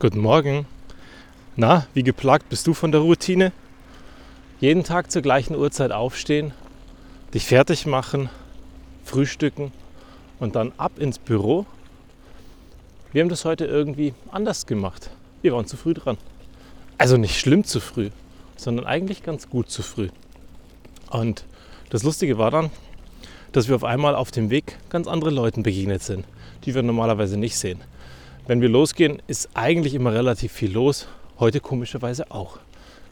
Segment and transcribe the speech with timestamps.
[0.00, 0.66] Guten Morgen.
[1.54, 3.52] Na, wie geplagt bist du von der Routine?
[4.58, 6.52] Jeden Tag zur gleichen Uhrzeit aufstehen,
[7.32, 8.28] dich fertig machen,
[9.04, 9.70] frühstücken
[10.40, 11.64] und dann ab ins Büro?
[13.12, 15.10] Wir haben das heute irgendwie anders gemacht.
[15.42, 16.18] Wir waren zu früh dran.
[16.98, 18.10] Also nicht schlimm zu früh,
[18.56, 20.08] sondern eigentlich ganz gut zu früh.
[21.08, 21.44] Und
[21.90, 22.70] das Lustige war dann,
[23.52, 26.26] dass wir auf einmal auf dem Weg ganz andere Leuten begegnet sind,
[26.64, 27.80] die wir normalerweise nicht sehen.
[28.46, 31.08] Wenn wir losgehen, ist eigentlich immer relativ viel los.
[31.38, 32.58] Heute komischerweise auch.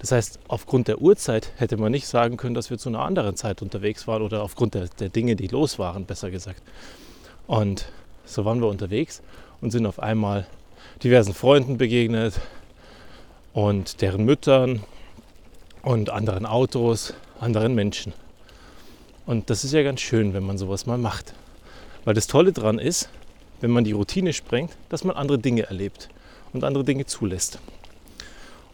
[0.00, 3.36] Das heißt, aufgrund der Uhrzeit hätte man nicht sagen können, dass wir zu einer anderen
[3.36, 6.62] Zeit unterwegs waren oder aufgrund der, der Dinge, die los waren, besser gesagt.
[7.46, 7.92] Und
[8.24, 9.22] so waren wir unterwegs
[9.60, 10.48] und sind auf einmal
[11.04, 12.40] diversen Freunden begegnet
[13.52, 14.82] und deren Müttern
[15.82, 18.14] und anderen Autos, anderen Menschen.
[19.26, 21.34] Und das ist ja ganz schön, wenn man sowas mal macht.
[22.04, 23.08] Weil das Tolle daran ist,
[23.60, 26.08] wenn man die Routine sprengt, dass man andere Dinge erlebt
[26.52, 27.58] und andere Dinge zulässt.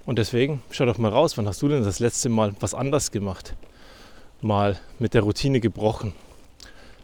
[0.04, 3.10] Und deswegen schau doch mal raus, wann hast du denn das letzte Mal was anders
[3.10, 3.54] gemacht?
[4.40, 6.12] Mal mit der Routine gebrochen.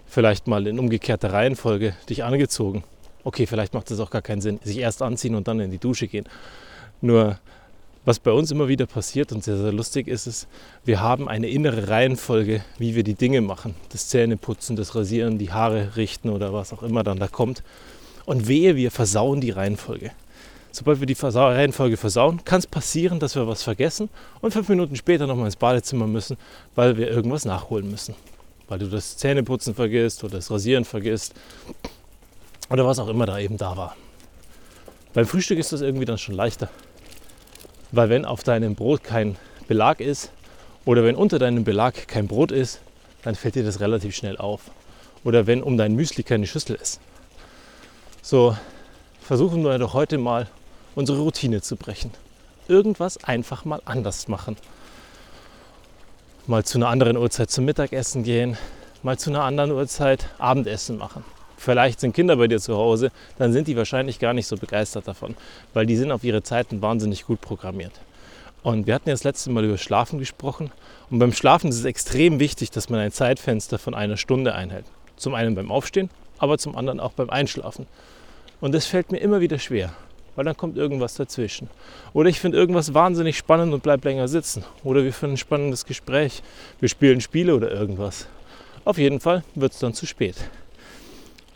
[0.06, 2.84] Vielleicht mal in umgekehrter Reihenfolge dich angezogen.
[3.25, 5.78] Okay, vielleicht macht es auch gar keinen Sinn, sich erst anziehen und dann in die
[5.78, 6.27] Dusche gehen.
[7.00, 7.38] Nur
[8.05, 10.48] was bei uns immer wieder passiert und sehr, sehr lustig ist, ist,
[10.84, 13.75] wir haben eine innere Reihenfolge, wie wir die Dinge machen.
[13.91, 17.62] Das Zähneputzen, das Rasieren, die Haare richten oder was auch immer dann da kommt.
[18.25, 20.11] Und wehe, wir versauen die Reihenfolge.
[20.72, 24.09] Sobald wir die Reihenfolge versauen, kann es passieren, dass wir was vergessen
[24.41, 26.39] und fünf Minuten später nochmal ins Badezimmer müssen,
[26.75, 28.14] weil wir irgendwas nachholen müssen.
[28.69, 31.34] Weil du das Zähneputzen vergisst oder das Rasieren vergisst
[32.70, 33.97] oder was auch immer da eben da war.
[35.12, 36.70] Beim Frühstück ist das irgendwie dann schon leichter.
[37.92, 39.36] Weil wenn auf deinem Brot kein
[39.68, 40.32] Belag ist
[40.86, 42.80] oder wenn unter deinem Belag kein Brot ist,
[43.22, 44.62] dann fällt dir das relativ schnell auf.
[45.24, 47.00] Oder wenn um dein Müsli keine Schüssel ist.
[48.22, 48.56] So
[49.20, 50.48] versuchen wir doch heute mal
[50.94, 52.10] unsere Routine zu brechen.
[52.66, 54.56] Irgendwas einfach mal anders machen.
[56.46, 58.56] Mal zu einer anderen Uhrzeit zum Mittagessen gehen,
[59.02, 61.22] mal zu einer anderen Uhrzeit Abendessen machen
[61.62, 65.09] vielleicht sind Kinder bei dir zu Hause, dann sind die wahrscheinlich gar nicht so begeistert
[65.09, 65.34] davon,
[65.73, 67.93] weil die sind auf ihre Zeiten wahnsinnig gut programmiert.
[68.62, 70.71] Und wir hatten ja das letzte Mal über Schlafen gesprochen.
[71.11, 74.84] Und beim Schlafen ist es extrem wichtig, dass man ein Zeitfenster von einer Stunde einhält.
[75.17, 77.87] Zum einen beim Aufstehen, aber zum anderen auch beim Einschlafen.
[78.61, 79.93] Und das fällt mir immer wieder schwer,
[80.37, 81.69] weil dann kommt irgendwas dazwischen.
[82.12, 84.65] Oder ich finde irgendwas wahnsinnig spannend und bleibe länger sitzen.
[84.84, 86.43] Oder wir finden ein spannendes Gespräch.
[86.79, 88.29] Wir spielen Spiele oder irgendwas.
[88.84, 90.37] Auf jeden Fall wird es dann zu spät.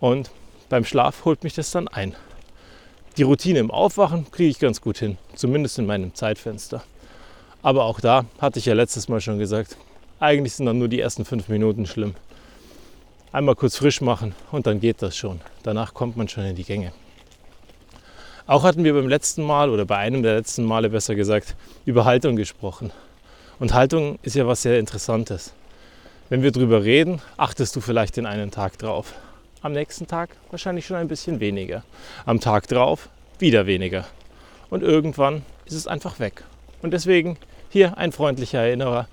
[0.00, 0.30] Und
[0.68, 2.14] beim Schlaf holt mich das dann ein.
[3.16, 6.82] Die Routine im Aufwachen kriege ich ganz gut hin, zumindest in meinem Zeitfenster.
[7.62, 9.76] Aber auch da hatte ich ja letztes Mal schon gesagt,
[10.20, 12.14] eigentlich sind dann nur die ersten fünf Minuten schlimm.
[13.32, 15.40] Einmal kurz frisch machen und dann geht das schon.
[15.62, 16.92] Danach kommt man schon in die Gänge.
[18.46, 22.04] Auch hatten wir beim letzten Mal oder bei einem der letzten Male besser gesagt über
[22.04, 22.92] Haltung gesprochen.
[23.58, 25.52] Und Haltung ist ja was sehr Interessantes.
[26.28, 29.14] Wenn wir drüber reden, achtest du vielleicht den einen Tag drauf.
[29.62, 31.82] Am nächsten Tag wahrscheinlich schon ein bisschen weniger.
[32.26, 33.08] Am Tag drauf
[33.38, 34.06] wieder weniger.
[34.70, 36.44] Und irgendwann ist es einfach weg.
[36.82, 37.38] Und deswegen
[37.70, 39.08] hier ein freundlicher Erinnerer.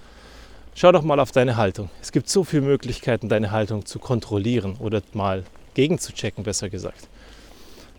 [0.76, 1.90] Schau doch mal auf deine Haltung.
[2.02, 5.44] Es gibt so viele Möglichkeiten, deine Haltung zu kontrollieren oder mal
[5.76, 7.08] gegenzuchecken, besser gesagt.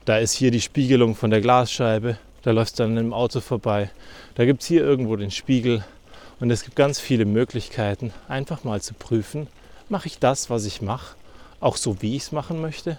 [0.05, 2.19] Da ist hier die Spiegelung von der Glasscheibe.
[2.43, 3.91] Da läufst du dann im Auto vorbei.
[4.35, 5.83] Da gibt es hier irgendwo den Spiegel.
[6.41, 9.47] Und es gibt ganz viele Möglichkeiten, einfach mal zu prüfen,
[9.89, 11.17] mache ich das, was ich mache?
[11.65, 12.99] Auch so, wie ich es machen möchte?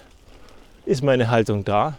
[0.86, 1.98] Ist meine Haltung da?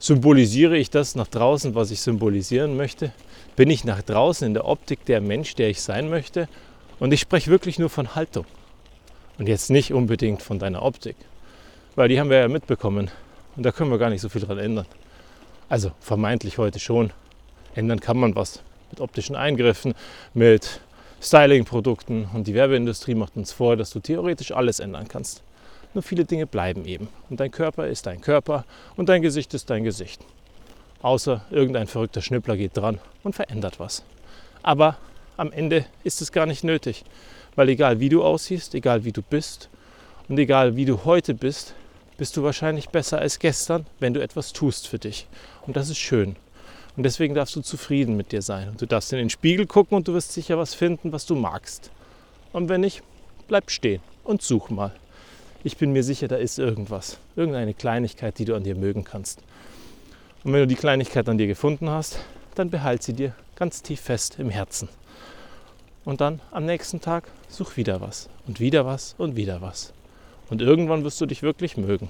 [0.00, 3.12] Symbolisiere ich das nach draußen, was ich symbolisieren möchte?
[3.54, 6.48] Bin ich nach draußen in der Optik der Mensch, der ich sein möchte?
[6.98, 8.44] Und ich spreche wirklich nur von Haltung.
[9.38, 11.16] Und jetzt nicht unbedingt von deiner Optik.
[11.94, 13.10] Weil die haben wir ja mitbekommen.
[13.56, 14.86] Und da können wir gar nicht so viel dran ändern.
[15.68, 17.12] Also vermeintlich heute schon.
[17.74, 18.62] Ändern kann man was.
[18.90, 19.94] Mit optischen Eingriffen,
[20.34, 20.80] mit
[21.20, 22.28] Styling-Produkten.
[22.32, 25.42] Und die Werbeindustrie macht uns vor, dass du theoretisch alles ändern kannst.
[25.94, 27.08] Nur viele Dinge bleiben eben.
[27.30, 28.64] Und dein Körper ist dein Körper
[28.96, 30.20] und dein Gesicht ist dein Gesicht.
[31.02, 34.02] Außer irgendein verrückter Schnippler geht dran und verändert was.
[34.62, 34.96] Aber
[35.36, 37.04] am Ende ist es gar nicht nötig.
[37.54, 39.68] Weil egal wie du aussiehst, egal wie du bist
[40.28, 41.74] und egal wie du heute bist,
[42.16, 45.26] bist du wahrscheinlich besser als gestern, wenn du etwas tust für dich.
[45.66, 46.36] Und das ist schön.
[46.96, 48.68] Und deswegen darfst du zufrieden mit dir sein.
[48.68, 51.36] Und du darfst in den Spiegel gucken und du wirst sicher was finden, was du
[51.36, 51.92] magst.
[52.52, 53.02] Und wenn nicht,
[53.46, 54.92] bleib stehen und such mal.
[55.64, 59.42] Ich bin mir sicher, da ist irgendwas, irgendeine Kleinigkeit, die du an dir mögen kannst.
[60.44, 62.20] Und wenn du die Kleinigkeit an dir gefunden hast,
[62.54, 64.88] dann behalt sie dir ganz tief fest im Herzen.
[66.04, 69.92] Und dann am nächsten Tag such wieder was und wieder was und wieder was.
[70.48, 72.08] Und irgendwann wirst du dich wirklich mögen.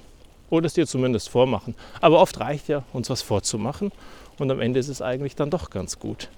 [0.51, 1.75] Oder es dir zumindest vormachen.
[2.03, 3.93] Aber oft reicht ja, uns was vorzumachen
[4.39, 6.29] und am Ende ist es eigentlich dann doch ganz gut.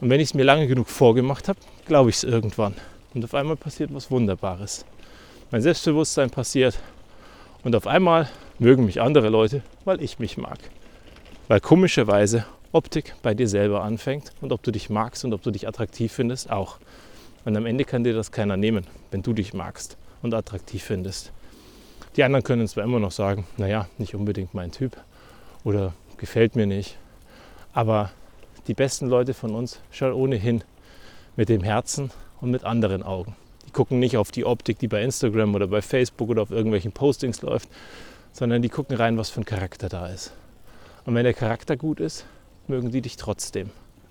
[0.00, 2.74] Und wenn ich es mir lange genug vorgemacht habe, glaube ich es irgendwann.
[3.14, 4.84] Und auf einmal passiert was Wunderbares.
[5.52, 6.76] Mein Selbstbewusstsein passiert
[7.62, 8.28] und auf einmal
[8.58, 10.58] mögen mich andere Leute, weil ich mich mag.
[11.46, 15.52] Weil komischerweise Optik bei dir selber anfängt und ob du dich magst und ob du
[15.52, 16.78] dich attraktiv findest auch.
[17.44, 21.30] Und am Ende kann dir das keiner nehmen, wenn du dich magst und attraktiv findest.
[22.16, 24.96] Die anderen können zwar immer noch sagen, naja, nicht unbedingt mein Typ
[25.62, 26.98] oder gefällt mir nicht,
[27.72, 28.10] aber
[28.66, 30.64] die besten Leute von uns schauen ohnehin
[31.36, 32.10] mit dem Herzen
[32.40, 33.36] und mit anderen Augen.
[33.76, 37.42] Gucken nicht auf die Optik, die bei Instagram oder bei Facebook oder auf irgendwelchen Postings
[37.42, 37.68] läuft,
[38.32, 40.32] sondern die gucken rein, was für ein Charakter da ist.
[41.04, 42.24] Und wenn der Charakter gut ist,
[42.68, 43.68] mögen die dich trotzdem,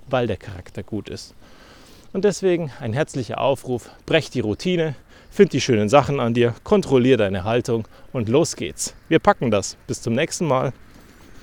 [0.08, 1.34] weil der Charakter gut ist.
[2.14, 4.94] Und deswegen ein herzlicher Aufruf, brech die Routine,
[5.32, 8.94] find die schönen Sachen an dir, kontrollier deine Haltung und los geht's.
[9.08, 9.78] Wir packen das.
[9.88, 10.74] Bis zum nächsten Mal.